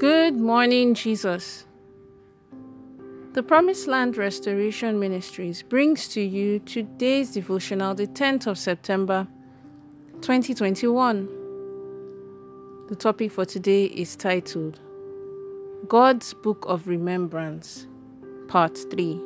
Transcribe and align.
Good 0.00 0.40
morning, 0.40 0.94
Jesus. 0.94 1.66
The 3.34 3.42
Promised 3.42 3.86
Land 3.86 4.16
Restoration 4.16 4.98
Ministries 4.98 5.62
brings 5.62 6.08
to 6.14 6.22
you 6.22 6.58
today's 6.60 7.32
devotional, 7.32 7.94
the 7.94 8.06
10th 8.06 8.46
of 8.46 8.56
September 8.56 9.28
2021. 10.22 11.28
The 12.88 12.96
topic 12.96 13.30
for 13.30 13.44
today 13.44 13.84
is 13.84 14.16
titled 14.16 14.80
God's 15.86 16.32
Book 16.32 16.64
of 16.66 16.88
Remembrance, 16.88 17.86
Part 18.48 18.78
3. 18.90 19.20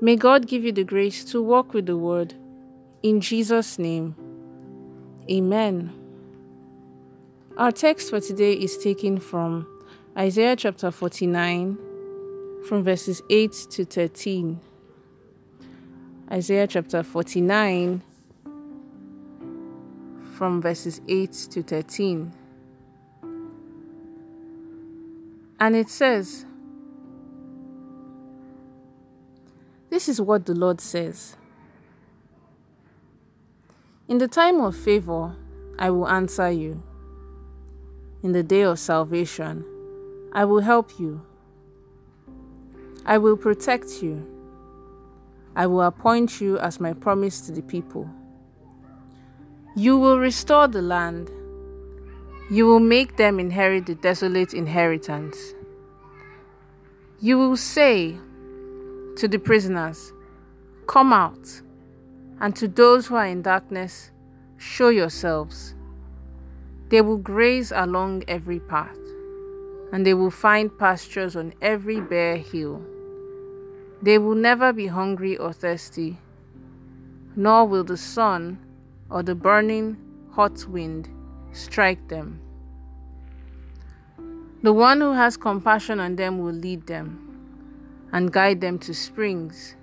May 0.00 0.16
God 0.16 0.46
give 0.46 0.64
you 0.64 0.72
the 0.72 0.84
grace 0.84 1.22
to 1.24 1.42
walk 1.42 1.74
with 1.74 1.84
the 1.84 1.98
Word. 1.98 2.32
In 3.02 3.20
Jesus' 3.20 3.78
name, 3.78 4.16
Amen. 5.30 5.99
Our 7.60 7.72
text 7.72 8.08
for 8.08 8.20
today 8.20 8.54
is 8.54 8.78
taken 8.78 9.20
from 9.20 9.66
Isaiah 10.16 10.56
chapter 10.56 10.90
49, 10.90 11.76
from 12.66 12.82
verses 12.82 13.20
8 13.28 13.52
to 13.72 13.84
13. 13.84 14.58
Isaiah 16.32 16.66
chapter 16.66 17.02
49, 17.02 18.02
from 20.38 20.62
verses 20.62 21.02
8 21.06 21.32
to 21.50 21.62
13. 21.62 22.32
And 25.60 25.76
it 25.76 25.90
says, 25.90 26.46
This 29.90 30.08
is 30.08 30.18
what 30.18 30.46
the 30.46 30.54
Lord 30.54 30.80
says. 30.80 31.36
In 34.08 34.16
the 34.16 34.28
time 34.28 34.62
of 34.62 34.74
favor, 34.74 35.36
I 35.78 35.90
will 35.90 36.08
answer 36.08 36.50
you. 36.50 36.82
In 38.22 38.32
the 38.32 38.42
day 38.42 38.62
of 38.62 38.78
salvation, 38.78 39.64
I 40.32 40.44
will 40.44 40.60
help 40.60 40.98
you. 40.98 41.22
I 43.06 43.16
will 43.16 43.36
protect 43.36 44.02
you. 44.02 44.26
I 45.56 45.66
will 45.66 45.80
appoint 45.80 46.38
you 46.38 46.58
as 46.58 46.80
my 46.80 46.92
promise 46.92 47.40
to 47.42 47.52
the 47.52 47.62
people. 47.62 48.10
You 49.74 49.96
will 49.96 50.18
restore 50.18 50.68
the 50.68 50.82
land. 50.82 51.30
You 52.50 52.66
will 52.66 52.80
make 52.80 53.16
them 53.16 53.40
inherit 53.40 53.86
the 53.86 53.94
desolate 53.94 54.52
inheritance. 54.52 55.54
You 57.20 57.38
will 57.38 57.56
say 57.56 58.16
to 59.16 59.28
the 59.28 59.38
prisoners, 59.38 60.12
Come 60.86 61.12
out, 61.12 61.62
and 62.38 62.54
to 62.56 62.68
those 62.68 63.06
who 63.06 63.14
are 63.14 63.26
in 63.26 63.42
darkness, 63.42 64.10
show 64.58 64.90
yourselves. 64.90 65.74
They 66.90 67.00
will 67.00 67.18
graze 67.18 67.72
along 67.74 68.24
every 68.26 68.58
path, 68.58 68.98
and 69.92 70.04
they 70.04 70.12
will 70.12 70.32
find 70.32 70.76
pastures 70.76 71.36
on 71.36 71.54
every 71.62 72.00
bare 72.00 72.36
hill. 72.36 72.82
They 74.02 74.18
will 74.18 74.34
never 74.34 74.72
be 74.72 74.88
hungry 74.88 75.36
or 75.36 75.52
thirsty, 75.52 76.18
nor 77.36 77.64
will 77.64 77.84
the 77.84 77.96
sun 77.96 78.58
or 79.08 79.22
the 79.22 79.36
burning 79.36 79.98
hot 80.32 80.66
wind 80.66 81.08
strike 81.52 82.08
them. 82.08 82.40
The 84.62 84.72
one 84.72 85.00
who 85.00 85.12
has 85.12 85.36
compassion 85.36 86.00
on 86.00 86.16
them 86.16 86.38
will 86.40 86.52
lead 86.52 86.88
them 86.88 87.26
and 88.12 88.32
guide 88.32 88.60
them 88.60 88.80
to 88.80 88.92
springs. 88.92 89.76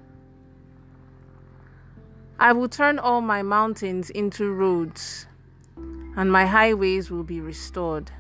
I 2.38 2.52
will 2.52 2.68
turn 2.68 3.00
all 3.00 3.22
my 3.22 3.42
mountains 3.44 4.10
into 4.10 4.52
roads, 4.52 5.26
and 6.18 6.32
my 6.32 6.48
highways 6.48 7.12
will 7.12 7.24
be 7.24 7.40
restored. 7.40 8.12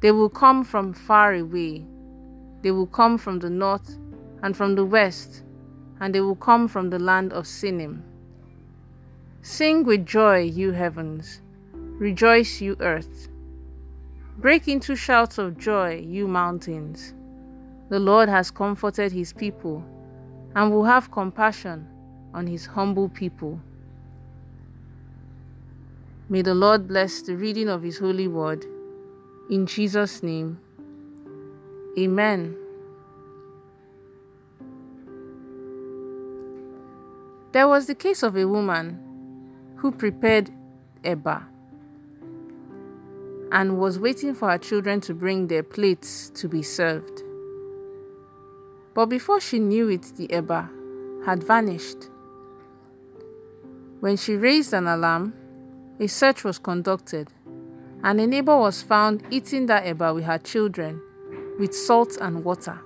They 0.00 0.10
will 0.10 0.28
come 0.28 0.64
from 0.64 0.92
far 0.92 1.32
away. 1.34 1.86
They 2.62 2.72
will 2.72 2.88
come 2.88 3.16
from 3.16 3.38
the 3.38 3.48
north 3.48 3.96
and 4.42 4.56
from 4.56 4.74
the 4.74 4.84
west, 4.84 5.44
and 6.00 6.12
they 6.12 6.20
will 6.20 6.36
come 6.36 6.66
from 6.66 6.90
the 6.90 6.98
land 6.98 7.32
of 7.32 7.44
Sinim. 7.44 8.02
Sing 9.42 9.84
with 9.84 10.04
joy, 10.04 10.40
you 10.40 10.72
heavens. 10.72 11.40
Rejoice, 11.72 12.60
you 12.60 12.76
earth. 12.80 13.28
Break 14.38 14.66
into 14.66 14.96
shouts 14.96 15.38
of 15.38 15.58
joy, 15.58 16.04
you 16.04 16.26
mountains. 16.26 17.14
The 17.88 18.00
Lord 18.00 18.28
has 18.28 18.50
comforted 18.50 19.12
his 19.12 19.32
people 19.32 19.84
and 20.56 20.72
will 20.72 20.84
have 20.84 21.12
compassion 21.12 21.86
on 22.34 22.46
his 22.46 22.66
humble 22.66 23.08
people. 23.08 23.60
May 26.32 26.42
the 26.42 26.54
Lord 26.54 26.86
bless 26.86 27.22
the 27.22 27.34
reading 27.34 27.68
of 27.68 27.82
his 27.82 27.98
holy 27.98 28.28
word. 28.28 28.64
In 29.50 29.66
Jesus' 29.66 30.22
name, 30.22 30.60
Amen. 31.98 32.56
There 37.50 37.66
was 37.66 37.88
the 37.88 37.96
case 37.96 38.22
of 38.22 38.36
a 38.36 38.46
woman 38.46 39.00
who 39.78 39.90
prepared 39.90 40.52
eba 41.02 41.42
and 43.50 43.80
was 43.80 43.98
waiting 43.98 44.32
for 44.32 44.50
her 44.50 44.58
children 44.58 45.00
to 45.00 45.14
bring 45.14 45.48
their 45.48 45.64
plates 45.64 46.30
to 46.36 46.46
be 46.46 46.62
served. 46.62 47.24
But 48.94 49.06
before 49.06 49.40
she 49.40 49.58
knew 49.58 49.88
it, 49.88 50.12
the 50.16 50.28
eba 50.28 50.70
had 51.26 51.42
vanished. 51.42 52.08
When 53.98 54.16
she 54.16 54.36
raised 54.36 54.72
an 54.72 54.86
alarm, 54.86 55.34
a 56.00 56.08
search 56.08 56.42
was 56.44 56.58
conducted, 56.58 57.28
and 58.02 58.18
a 58.18 58.26
neighbor 58.26 58.56
was 58.56 58.82
found 58.82 59.22
eating 59.30 59.66
that 59.66 59.84
eba 59.84 60.14
with 60.14 60.24
her 60.24 60.38
children 60.38 61.00
with 61.58 61.74
salt 61.74 62.16
and 62.20 62.42
water. 62.42 62.80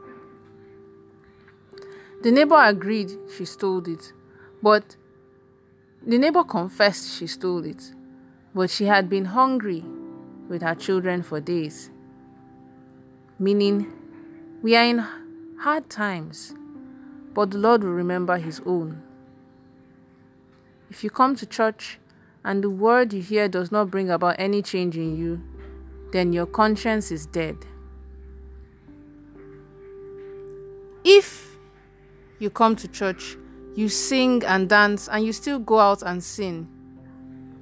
The 2.22 2.32
neighbor 2.32 2.60
agreed 2.60 3.12
she 3.36 3.44
stole 3.44 3.88
it, 3.88 4.12
but 4.60 4.96
the 6.04 6.18
neighbor 6.18 6.42
confessed 6.42 7.16
she 7.16 7.28
stole 7.28 7.64
it, 7.64 7.94
but 8.52 8.68
she 8.68 8.86
had 8.86 9.08
been 9.08 9.26
hungry 9.26 9.84
with 10.48 10.62
her 10.62 10.74
children 10.74 11.22
for 11.22 11.40
days. 11.40 11.90
Meaning, 13.38 13.92
we 14.60 14.74
are 14.74 14.84
in 14.84 15.04
hard 15.60 15.88
times, 15.88 16.54
but 17.32 17.52
the 17.52 17.58
Lord 17.58 17.84
will 17.84 17.92
remember 17.92 18.38
His 18.38 18.60
own. 18.66 19.02
If 20.90 21.04
you 21.04 21.10
come 21.10 21.36
to 21.36 21.46
church 21.46 21.98
and 22.44 22.62
the 22.62 22.70
word 22.70 23.12
you 23.12 23.22
hear 23.22 23.48
does 23.48 23.72
not 23.72 23.90
bring 23.90 24.10
about 24.10 24.36
any 24.38 24.60
change 24.62 24.96
in 24.96 25.16
you, 25.16 25.42
then 26.12 26.32
your 26.32 26.46
conscience 26.46 27.10
is 27.10 27.26
dead. 27.26 27.56
If 31.04 31.56
you 32.38 32.50
come 32.50 32.76
to 32.76 32.88
church, 32.88 33.36
you 33.74 33.88
sing 33.88 34.44
and 34.44 34.68
dance, 34.68 35.08
and 35.08 35.24
you 35.24 35.32
still 35.32 35.58
go 35.58 35.80
out 35.80 36.02
and 36.02 36.22
sin, 36.22 36.68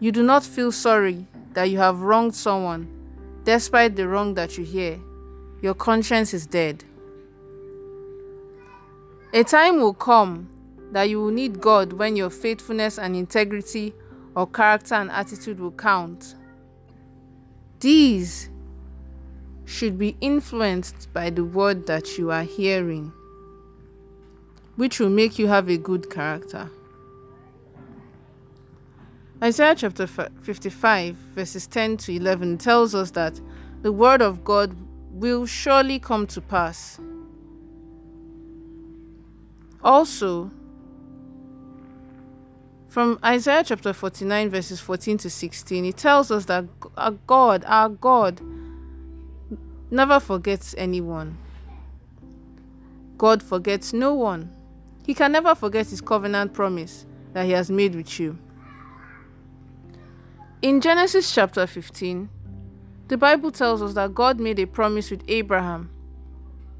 you 0.01 0.13
do 0.13 0.23
not 0.23 0.45
feel 0.45 0.73
sorry 0.73 1.27
that 1.55 1.71
you 1.71 1.79
have 1.79 2.03
wronged 2.03 2.35
someone, 2.35 2.89
despite 3.45 3.97
the 3.97 4.07
wrong 4.09 4.35
that 4.35 4.59
you 4.59 4.65
hear, 4.65 5.01
your 5.61 5.75
conscience 5.75 6.35
is 6.35 6.47
dead. 6.47 6.85
A 9.33 9.45
time 9.45 9.81
will 9.81 9.95
come 9.95 10.49
that 10.91 11.05
you 11.09 11.21
will 11.21 11.31
need 11.31 11.61
God 11.61 11.95
when 11.95 12.17
your 12.17 12.31
faithfulness 12.31 12.99
and 12.99 13.17
integrity 13.17 13.95
or 14.35 14.47
character 14.47 14.95
and 14.95 15.11
attitude 15.11 15.61
will 15.61 15.73
count. 15.73 16.35
These 17.81 18.51
should 19.65 19.99
be 19.99 20.17
influenced 20.21 21.13
by 21.13 21.31
the 21.31 21.45
word 21.45 21.87
that 21.87 22.19
you 22.19 22.31
are 22.31 22.43
hearing, 22.43 23.13
which 24.77 25.01
will 25.01 25.11
make 25.11 25.39
you 25.39 25.49
have 25.49 25.69
a 25.69 25.77
good 25.77 26.11
character. 26.11 26.71
Isaiah 29.43 29.75
chapter 29.75 30.07
55, 30.07 31.17
verses 31.17 31.67
10 31.67 31.97
to 31.99 32.13
11 32.13 32.59
tells 32.59 32.95
us 32.95 33.11
that 33.13 33.41
the 33.83 33.91
word 33.91 34.23
of 34.23 34.45
God 34.45 34.77
will 35.11 35.47
surely 35.47 35.99
come 35.99 36.27
to 36.29 36.41
pass. 36.41 37.01
Also, 39.83 40.51
from 42.93 43.19
Isaiah 43.25 43.65
chapter 43.65 43.95
49, 43.95 44.51
verses 44.51 44.79
14 44.79 45.17
to 45.17 45.31
16, 45.31 45.87
it 45.87 45.97
tells 45.97 46.31
us 46.31 46.45
that 46.45 46.67
our 46.95 47.13
God, 47.27 47.65
our 47.67 47.89
God, 47.89 48.39
never 49.91 50.21
forgets 50.21 50.75
anyone. 50.77 51.39
God 53.17 53.43
forgets 53.43 53.95
no 53.95 54.13
one. 54.13 54.55
He 55.07 55.15
can 55.15 55.33
never 55.33 55.55
forget 55.55 55.89
his 55.89 56.03
covenant 56.03 56.53
promise 56.53 57.07
that 57.33 57.47
he 57.47 57.53
has 57.53 57.71
made 57.71 57.95
with 57.95 58.21
you. 58.21 58.39
In 60.61 60.83
Genesis 60.83 61.35
chapter 61.35 61.67
15, 61.67 62.29
the 63.09 63.17
Bible 63.17 63.51
tells 63.51 63.81
us 63.81 63.95
that 63.95 64.15
God 64.15 64.39
made 64.39 64.59
a 64.59 64.67
promise 64.67 65.11
with 65.11 65.25
Abraham 65.29 65.89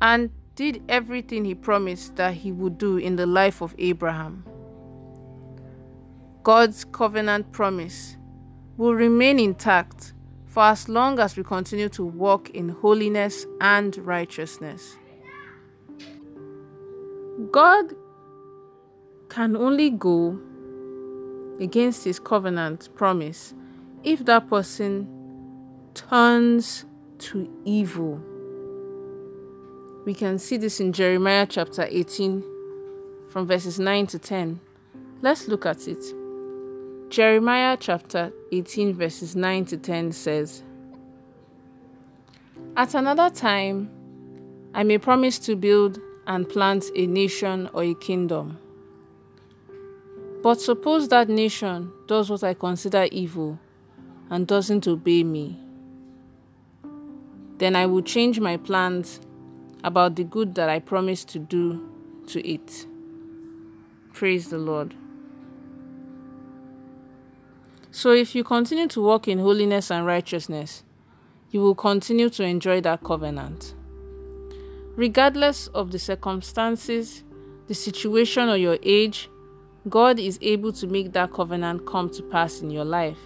and 0.03 0.29
did 0.57 0.83
everything 0.91 1.47
he 1.47 1.55
promised 1.55 2.17
that 2.17 2.35
he 2.35 2.53
would 2.53 2.77
do 2.77 2.99
in 2.99 3.17
the 3.17 3.25
life 3.25 3.63
of 3.63 3.75
Abraham. 3.79 4.45
God's 6.43 6.85
covenant 6.85 7.53
promise 7.53 8.17
will 8.77 8.95
remain 8.95 9.39
intact 9.39 10.13
for 10.47 10.65
as 10.65 10.89
long 10.89 11.19
as 11.21 11.37
we 11.37 11.45
continue 11.45 11.89
to 11.91 12.05
walk 12.05 12.51
in 12.51 12.69
holiness 12.69 13.47
and 13.61 13.97
righteousness. 13.99 14.97
God 17.51 17.95
can 19.29 19.57
only 19.57 19.91
go 19.91 20.39
against 21.61 22.05
his 22.05 22.19
covenant 22.19 22.89
promise 22.95 23.55
if 24.03 24.25
that 24.25 24.51
person 24.51 25.09
turns 25.95 26.85
to 27.19 27.49
evil. 27.65 28.21
We 30.05 30.13
can 30.13 30.39
see 30.41 30.57
this 30.57 30.81
in 30.81 30.93
Jeremiah 30.93 31.47
chapter 31.49 31.87
18 31.89 32.43
from 33.29 33.47
verses 33.47 33.79
9 33.79 34.09
to 34.09 34.19
10. 34.19 34.61
Let's 35.23 35.47
look 35.47 35.65
at 35.67 35.87
it. 35.87 36.22
Jeremiah 37.13 37.77
chapter 37.79 38.33
18, 38.53 38.95
verses 38.95 39.37
9 39.37 39.67
to 39.67 39.77
10 39.77 40.13
says, 40.13 40.63
At 42.75 42.95
another 42.95 43.29
time, 43.29 43.91
I 44.73 44.83
may 44.83 44.97
promise 44.97 45.39
to 45.41 45.55
build 45.55 46.01
and 46.27 46.49
plant 46.49 46.87
a 46.97 47.07
nation 47.07 47.69
or 47.75 47.83
a 47.83 47.93
kingdom. 47.93 48.57
But 50.43 50.63
suppose 50.63 51.09
that 51.09 51.29
nation 51.29 51.93
does 52.07 52.31
what 52.31 52.43
I 52.43 52.55
consider 52.55 53.07
evil 53.13 53.59
and 54.31 54.47
doesn't 54.47 54.89
obey 54.89 55.23
me. 55.23 55.61
Then 57.59 57.77
I 57.77 57.85
will 57.85 58.01
change 58.01 58.41
my 58.41 58.57
plans 58.57 59.21
about 59.85 60.17
the 60.17 60.25
good 60.25 60.55
that 60.55 60.71
I 60.71 60.79
promised 60.79 61.29
to 61.29 61.39
do 61.39 61.87
to 62.29 62.41
it. 62.49 62.87
Praise 64.15 64.49
the 64.49 64.57
Lord. 64.57 64.95
So, 67.95 68.13
if 68.13 68.35
you 68.35 68.43
continue 68.43 68.89
to 68.89 69.03
walk 69.03 69.29
in 69.29 69.39
holiness 69.39 69.91
and 69.91 70.07
righteousness, 70.07 70.83
you 71.51 71.61
will 71.61 71.75
continue 71.75 72.31
to 72.31 72.43
enjoy 72.43 72.81
that 72.81 73.05
covenant. 73.05 73.75
Regardless 74.97 75.67
of 75.69 75.93
the 75.93 75.99
circumstances, 75.99 77.23
the 77.69 77.75
situation, 77.75 78.49
or 78.49 78.57
your 78.57 78.79
age, 78.83 79.29
God 79.91 80.19
is 80.19 80.39
able 80.41 80.73
to 80.73 80.87
make 80.87 81.13
that 81.13 81.35
covenant 81.35 81.87
come 81.87 82.09
to 82.11 82.23
pass 82.23 82.63
in 82.63 82.71
your 82.71 82.87
life, 82.87 83.19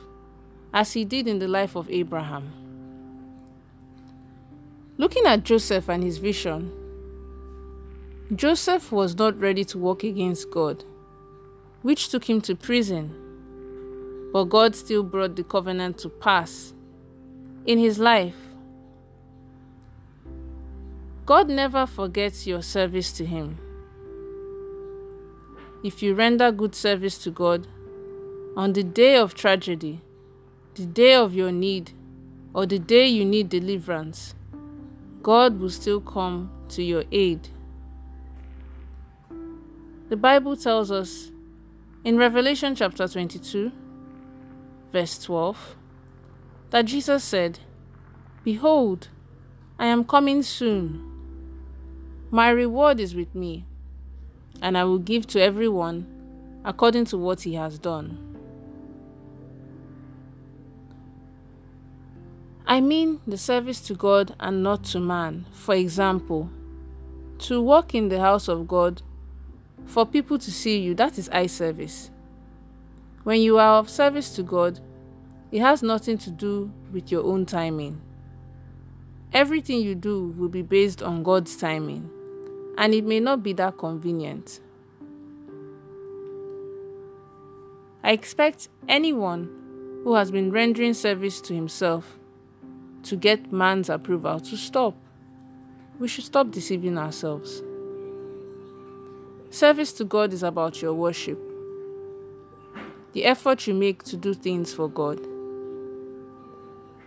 as 0.75 0.93
He 0.95 1.05
did 1.05 1.29
in 1.29 1.39
the 1.39 1.47
life 1.47 1.77
of 1.77 1.89
Abraham. 1.89 2.51
Looking 4.99 5.27
at 5.27 5.45
Joseph 5.45 5.89
and 5.89 6.03
his 6.03 6.19
vision, 6.19 6.73
Joseph 8.35 8.91
was 8.91 9.15
not 9.15 9.39
ready 9.39 9.65
to 9.67 9.79
walk 9.79 10.03
against 10.03 10.51
God, 10.51 10.83
which 11.83 12.09
took 12.09 12.29
him 12.29 12.41
to 12.41 12.57
prison. 12.57 13.26
But 14.33 14.45
God 14.45 14.75
still 14.75 15.03
brought 15.03 15.37
the 15.37 15.45
covenant 15.45 15.99
to 15.99 16.09
pass 16.09 16.75
in 17.65 17.79
his 17.79 17.99
life 17.99 18.37
God 21.27 21.49
never 21.49 21.87
forgets 21.87 22.47
your 22.47 22.63
service 22.63 23.11
to 23.15 23.27
Him. 23.27 23.59
If 25.83 26.01
you 26.01 26.15
render 26.15 26.53
good 26.53 26.73
service 26.77 27.19
to 27.19 27.33
God, 27.33 27.67
on 28.57 28.75
the 28.75 28.85
day 28.85 29.17
of 29.17 29.35
tragedy, 29.35 30.01
the 30.77 30.87
day 30.87 31.15
of 31.15 31.35
your 31.35 31.51
need, 31.51 31.91
or 32.55 32.65
the 32.65 32.79
day 32.79 33.09
you 33.09 33.25
need 33.25 33.49
deliverance, 33.49 34.37
God 35.21 35.59
will 35.59 35.71
still 35.71 36.01
come 36.01 36.53
to 36.69 36.83
your 36.85 37.03
aid. 37.11 37.49
The 40.09 40.17
Bible 40.17 40.57
tells 40.57 40.93
us 40.93 41.33
in 42.05 42.19
Revelation 42.19 42.77
chapter 42.77 43.09
22, 43.09 43.73
verse 44.97 45.19
12, 45.19 45.77
that 46.71 46.87
Jesus 46.87 47.23
said, 47.23 47.59
Behold, 48.45 49.09
I 49.79 49.87
am 49.87 50.05
coming 50.05 50.43
soon 50.43 51.17
my 52.31 52.51
reward 52.51 52.99
is 52.99 53.15
with 53.15 53.35
me, 53.35 53.65
and 54.61 54.77
I 54.77 54.83
will 54.83 54.99
give 54.99 55.27
to 55.29 55.41
everyone 55.41 56.07
according 56.65 57.05
to 57.07 57.19
what 57.19 57.43
he 57.43 57.55
has 57.55 57.79
done. 57.79 58.19
I 62.67 62.81
mean 62.81 63.21
the 63.27 63.39
service 63.39 63.81
to 63.83 63.95
God 63.95 64.35
and 64.41 64.65
not 64.65 64.83
to 64.87 64.99
man. 64.99 65.47
For 65.53 65.77
example, 65.77 66.51
to 67.39 67.63
work 67.63 67.95
in 67.95 68.09
the 68.09 68.19
house 68.19 68.49
of 68.49 68.67
God, 68.67 69.03
for 69.85 70.05
people 70.05 70.37
to 70.41 70.51
see 70.51 70.81
you, 70.81 70.95
that 70.97 71.17
is 71.17 71.29
eye 71.29 71.47
service. 71.47 72.11
When 73.23 73.41
you 73.41 73.59
are 73.59 73.79
of 73.79 73.89
service 73.89 74.35
to 74.35 74.43
God, 74.43 74.81
it 75.57 75.63
has 75.63 75.83
nothing 75.83 76.19
to 76.19 76.31
do 76.31 76.71
with 76.93 77.11
your 77.11 77.25
own 77.25 77.47
timing. 77.47 77.99
Everything 79.33 79.81
you 79.81 79.95
do 79.95 80.35
will 80.37 80.51
be 80.51 80.61
based 80.61 81.03
on 81.03 81.23
God's 81.23 81.57
timing 81.57 82.11
and 82.77 82.93
it 82.93 83.07
may 83.07 83.21
not 83.21 83.43
be 83.43 83.55
that 83.55 83.79
convenient. 83.79 84.61
I 88.05 88.13
expect 88.13 88.69
anyone 88.87 89.49
who 90.05 90.15
has 90.17 90.31
been 90.31 90.53
rendering 90.53 90.93
service 90.93 91.41
to 91.41 91.55
himself 91.55 92.19
to 93.05 93.17
get 93.17 93.51
man's 93.51 93.89
approval 93.89 94.39
to 94.41 94.59
stop. 94.59 94.95
We 95.99 96.07
should 96.07 96.25
stop 96.25 96.51
deceiving 96.51 96.99
ourselves. 96.99 97.63
Service 99.49 99.95
to 99.95 100.05
God 100.05 100.35
is 100.35 100.43
about 100.43 100.83
your 100.83 100.93
worship, 100.93 101.41
the 103.15 103.25
effort 103.25 103.67
you 103.67 103.73
make 103.73 104.03
to 104.03 104.19
do 104.19 104.35
things 104.35 104.75
for 104.75 104.91
God. 104.91 105.19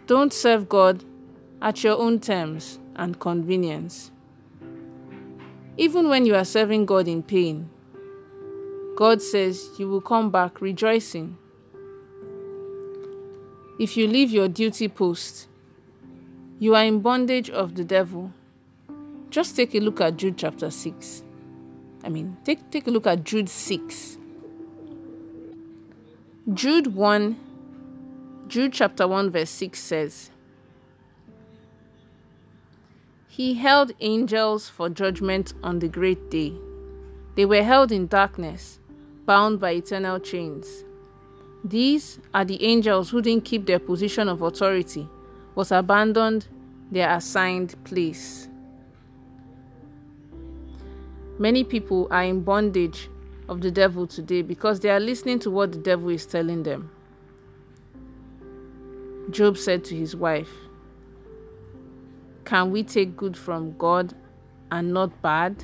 Don't 0.09 0.33
serve 0.33 0.67
God 0.67 1.03
at 1.61 1.83
your 1.83 1.95
own 1.95 2.19
terms 2.19 2.79
and 2.95 3.19
convenience. 3.19 4.09
Even 5.77 6.09
when 6.09 6.25
you 6.25 6.33
are 6.33 6.45
serving 6.45 6.87
God 6.87 7.07
in 7.07 7.21
pain, 7.21 7.69
God 8.95 9.21
says 9.21 9.69
you 9.77 9.87
will 9.87 10.01
come 10.01 10.31
back 10.31 10.61
rejoicing. 10.61 11.37
If 13.79 13.95
you 13.97 14.07
leave 14.07 14.31
your 14.31 14.47
duty 14.47 14.87
post, 14.87 15.47
you 16.57 16.73
are 16.73 16.85
in 16.85 17.01
bondage 17.01 17.51
of 17.51 17.75
the 17.75 17.83
devil. 17.83 18.33
Just 19.29 19.55
take 19.55 19.75
a 19.75 19.79
look 19.79 20.01
at 20.01 20.17
Jude 20.17 20.39
chapter 20.39 20.71
6. 20.71 21.21
I 22.03 22.09
mean, 22.09 22.35
take, 22.43 22.71
take 22.71 22.87
a 22.87 22.89
look 22.89 23.05
at 23.05 23.23
Jude 23.23 23.47
6. 23.47 24.17
Jude 26.51 26.95
1, 26.95 27.48
Jude 28.49 28.73
chapter 28.73 29.07
1, 29.07 29.29
verse 29.29 29.51
6 29.51 29.79
says, 29.79 30.31
he 33.27 33.53
held 33.53 33.91
angels 34.01 34.67
for 34.67 34.89
judgment 34.89 35.53
on 35.63 35.79
the 35.79 35.87
great 35.87 36.31
day. 36.31 36.53
They 37.35 37.45
were 37.45 37.61
held 37.61 37.91
in 37.91 38.07
darkness, 38.07 38.79
bound 39.27 39.59
by 39.59 39.73
eternal 39.75 40.19
chains. 40.19 40.83
These 41.63 42.19
are 42.33 42.43
the 42.43 42.61
angels 42.65 43.11
who 43.11 43.21
didn't 43.21 43.45
keep 43.45 43.67
their 43.67 43.77
position 43.77 44.27
of 44.27 44.41
authority, 44.41 45.07
but 45.55 45.71
abandoned 45.71 46.47
their 46.91 47.15
assigned 47.15 47.75
place. 47.85 48.49
Many 51.37 51.63
people 51.63 52.07
are 52.09 52.23
in 52.23 52.41
bondage 52.41 53.09
of 53.47 53.61
the 53.61 53.69
devil 53.69 54.07
today 54.07 54.41
because 54.41 54.79
they 54.79 54.89
are 54.89 54.99
listening 54.99 55.37
to 55.39 55.51
what 55.51 55.71
the 55.71 55.77
devil 55.77 56.09
is 56.09 56.25
telling 56.25 56.63
them. 56.63 56.89
Job 59.31 59.57
said 59.57 59.83
to 59.85 59.95
his 59.95 60.15
wife, 60.15 60.51
can 62.45 62.71
we 62.71 62.83
take 62.83 63.15
good 63.15 63.37
from 63.37 63.77
God 63.77 64.13
and 64.71 64.91
not 64.91 65.21
bad? 65.21 65.63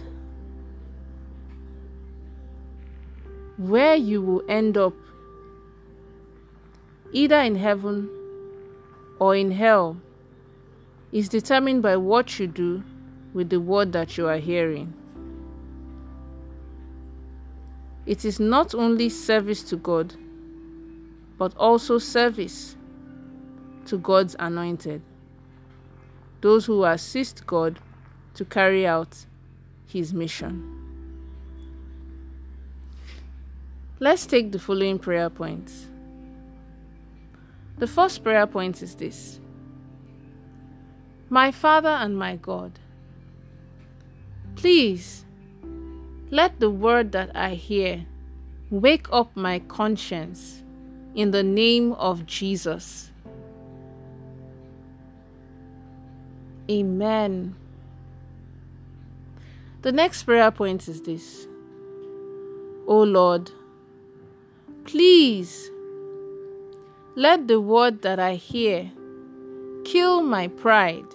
Where 3.57 3.95
you 3.95 4.21
will 4.21 4.43
end 4.47 4.77
up, 4.77 4.93
either 7.11 7.39
in 7.39 7.55
heaven 7.55 8.09
or 9.19 9.35
in 9.35 9.49
hell, 9.49 9.97
is 11.11 11.29
determined 11.29 11.81
by 11.81 11.97
what 11.97 12.37
you 12.39 12.45
do 12.45 12.83
with 13.33 13.49
the 13.49 13.59
word 13.59 13.93
that 13.93 14.17
you 14.17 14.27
are 14.27 14.37
hearing. 14.37 14.93
It 18.05 18.25
is 18.25 18.39
not 18.39 18.75
only 18.75 19.09
service 19.09 19.63
to 19.63 19.77
God, 19.77 20.13
but 21.37 21.55
also 21.57 21.97
service 21.97 22.75
to 23.85 23.97
God's 23.97 24.35
anointed 24.39 25.01
those 26.45 26.67
who 26.67 26.83
assist 26.85 27.47
God 27.47 27.79
to 28.35 28.45
carry 28.45 28.85
out 28.85 29.25
His 29.87 30.13
mission. 30.13 30.71
Let's 33.99 34.27
take 34.27 34.51
the 34.51 34.59
following 34.59 34.99
prayer 34.99 35.31
points. 35.31 35.87
The 37.79 37.87
first 37.87 38.23
prayer 38.23 38.45
point 38.45 38.83
is 38.83 38.93
this 38.93 39.39
My 41.29 41.51
Father 41.51 41.89
and 41.89 42.15
my 42.15 42.35
God, 42.35 42.77
please 44.55 45.25
let 46.29 46.59
the 46.59 46.69
word 46.69 47.11
that 47.13 47.35
I 47.35 47.55
hear 47.55 48.05
wake 48.69 49.07
up 49.11 49.35
my 49.35 49.57
conscience 49.59 50.61
in 51.15 51.31
the 51.31 51.41
name 51.41 51.93
of 51.93 52.27
Jesus. 52.27 53.11
Amen. 56.69 57.55
The 59.81 59.91
next 59.91 60.23
prayer 60.23 60.49
point 60.49 60.87
is 60.87 61.01
this 61.01 61.47
O 62.87 63.03
Lord, 63.03 63.51
please 64.85 65.69
let 67.15 67.47
the 67.47 67.61
word 67.61 68.01
that 68.01 68.19
I 68.19 68.35
hear 68.35 68.91
kill 69.83 70.21
my 70.21 70.47
pride 70.47 71.05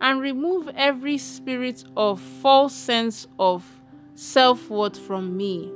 and 0.00 0.20
remove 0.20 0.68
every 0.74 1.18
spirit 1.18 1.84
of 1.96 2.20
false 2.20 2.74
sense 2.74 3.26
of 3.38 3.64
self 4.14 4.68
worth 4.70 4.98
from 4.98 5.36
me. 5.36 5.70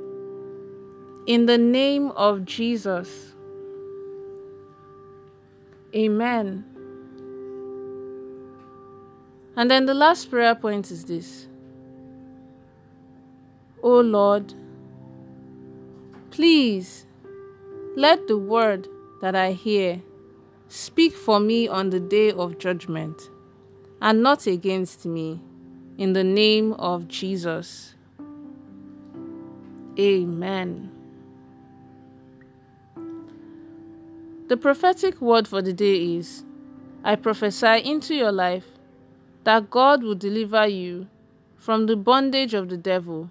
In 1.27 1.45
the 1.45 1.57
name 1.57 2.11
of 2.11 2.45
Jesus. 2.45 3.33
Amen. 5.95 6.70
And 9.55 9.69
then 9.69 9.85
the 9.85 9.93
last 9.93 10.29
prayer 10.29 10.55
point 10.55 10.91
is 10.91 11.05
this 11.05 11.47
O 13.83 13.99
Lord, 13.99 14.53
please 16.29 17.05
let 17.95 18.27
the 18.27 18.37
word 18.37 18.87
that 19.21 19.35
I 19.35 19.51
hear 19.51 20.01
speak 20.67 21.13
for 21.13 21.39
me 21.39 21.67
on 21.67 21.89
the 21.89 21.99
day 21.99 22.31
of 22.31 22.57
judgment 22.57 23.29
and 24.01 24.23
not 24.23 24.47
against 24.47 25.05
me. 25.05 25.41
In 25.97 26.13
the 26.13 26.23
name 26.23 26.73
of 26.73 27.07
Jesus. 27.07 27.93
Amen. 29.99 30.89
The 34.47 34.57
prophetic 34.57 35.21
word 35.21 35.47
for 35.47 35.61
the 35.61 35.73
day 35.73 36.15
is 36.15 36.43
I 37.03 37.15
prophesy 37.15 37.81
into 37.83 38.15
your 38.15 38.31
life 38.31 38.65
that 39.43 39.69
God 39.69 40.03
will 40.03 40.15
deliver 40.15 40.67
you 40.67 41.07
from 41.57 41.85
the 41.85 41.95
bondage 41.95 42.53
of 42.53 42.69
the 42.69 42.77
devil, 42.77 43.29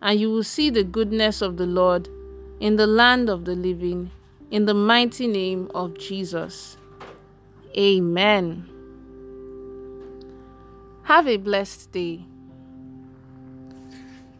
and 0.00 0.18
you 0.18 0.30
will 0.30 0.44
see 0.44 0.70
the 0.70 0.84
goodness 0.84 1.42
of 1.42 1.56
the 1.56 1.66
Lord 1.66 2.08
in 2.60 2.76
the 2.76 2.86
land 2.86 3.28
of 3.28 3.44
the 3.44 3.54
living, 3.54 4.10
in 4.50 4.66
the 4.66 4.74
mighty 4.74 5.26
name 5.26 5.70
of 5.74 5.98
Jesus. 5.98 6.76
Amen. 7.76 8.68
Have 11.04 11.26
a 11.26 11.36
blessed 11.36 11.92
day. 11.92 12.24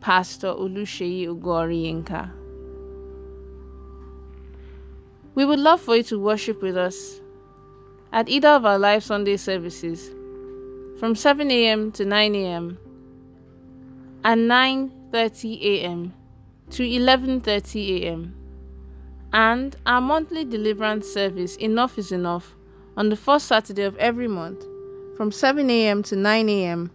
Pastor 0.00 0.48
Olusheyi 0.48 1.26
Ugoriinka. 1.28 2.30
We 5.34 5.44
would 5.44 5.60
love 5.60 5.80
for 5.80 5.96
you 5.96 6.02
to 6.04 6.18
worship 6.18 6.60
with 6.60 6.76
us 6.76 7.20
at 8.12 8.28
either 8.28 8.48
of 8.48 8.66
our 8.66 8.78
live 8.78 9.02
Sunday 9.02 9.36
services 9.36 10.10
from 11.02 11.16
7 11.16 11.50
a.m. 11.50 11.90
to 11.90 12.04
9 12.04 12.32
a.m. 12.36 12.78
and 14.22 14.48
9:30 14.48 15.60
a.m. 15.60 16.14
to 16.70 16.84
11:30 16.84 18.02
a.m. 18.02 18.36
and 19.32 19.74
our 19.84 20.00
monthly 20.00 20.44
deliverance 20.44 21.08
service 21.12 21.56
Enough 21.56 21.98
is 21.98 22.12
Enough 22.12 22.54
on 22.96 23.08
the 23.08 23.16
first 23.16 23.46
Saturday 23.48 23.82
of 23.82 23.96
every 23.96 24.28
month 24.28 24.64
from 25.16 25.32
7 25.32 25.68
a.m. 25.70 26.04
to 26.04 26.14
9 26.14 26.48
a.m. 26.48 26.92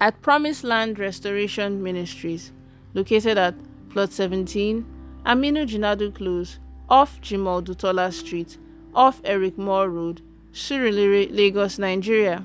at 0.00 0.20
Promised 0.20 0.64
Land 0.64 0.98
Restoration 0.98 1.80
Ministries 1.80 2.50
located 2.92 3.38
at 3.38 3.54
plot 3.90 4.12
17 4.12 4.84
Aminu 5.24 5.64
Jinadu 5.64 6.12
Close 6.12 6.58
off 6.88 7.20
Jimoh 7.20 7.62
Dutola 7.62 8.12
Street 8.12 8.58
off 8.96 9.20
Eric 9.22 9.56
Moore 9.56 9.88
Road, 9.88 10.22
Surulere, 10.52 11.28
Lagos, 11.30 11.78
Nigeria. 11.78 12.44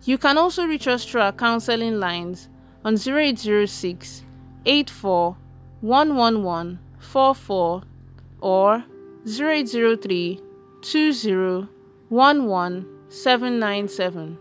You 0.04 0.18
can 0.18 0.36
also 0.38 0.66
reach 0.66 0.88
us 0.88 1.04
through 1.04 1.20
our 1.20 1.30
counseling 1.32 2.00
lines 2.00 2.48
on 2.84 2.94
0806 2.94 4.24
84 4.66 5.36
111 5.80 6.78
44 6.98 7.82
or 8.40 8.84
0803 9.26 10.40
20 10.82 11.68
11 12.10 12.86
797 13.08 14.38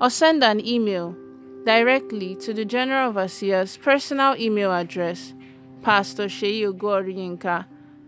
or 0.00 0.10
send 0.10 0.44
an 0.44 0.64
email 0.64 1.16
directly 1.64 2.34
to 2.36 2.54
the 2.54 2.64
General 2.64 3.08
Overseer's 3.08 3.76
personal 3.76 4.36
email 4.36 4.72
address, 4.72 5.34
Pastor 5.82 6.26
Sheyi 6.26 6.64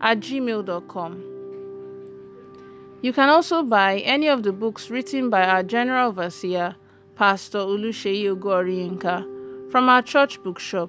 at 0.00 0.20
gmail.com. 0.20 1.25
You 3.02 3.12
can 3.12 3.28
also 3.28 3.62
buy 3.62 3.99
any 3.99 4.28
of 4.28 4.42
the 4.42 4.52
books 4.52 4.90
written 4.90 5.30
by 5.30 5.44
our 5.44 5.62
General 5.62 6.08
Overseer, 6.08 6.76
Pastor 7.19 7.59
Olusheyi 7.59 8.33
Ogoriyinka, 8.33 9.73
from 9.73 9.89
our 9.89 10.03
church 10.03 10.41
bookshop, 10.45 10.89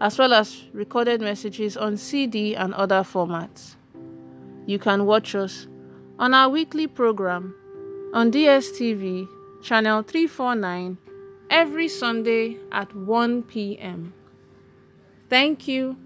as 0.00 0.18
well 0.18 0.32
as 0.32 0.62
recorded 0.72 1.20
messages 1.20 1.76
on 1.76 1.98
CD 1.98 2.56
and 2.56 2.72
other 2.72 3.02
formats. 3.02 3.76
You 4.64 4.78
can 4.78 5.04
watch 5.04 5.34
us 5.34 5.66
on 6.18 6.32
our 6.32 6.48
weekly 6.48 6.86
program 6.86 7.54
on 8.14 8.32
DSTV, 8.32 9.28
channel 9.62 10.00
349, 10.00 10.96
every 11.50 11.88
Sunday 11.88 12.56
at 12.72 12.96
1 12.96 13.42
p.m. 13.42 14.14
Thank 15.28 15.68
you 15.68 15.98